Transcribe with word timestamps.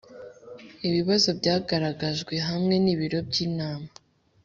ibibazo 0.87 1.29
byagaragajwe 1.39 2.35
hamwe 2.47 2.75
ni 2.83 2.93
biro 2.99 3.19
by 3.29 3.37
inama 3.47 3.89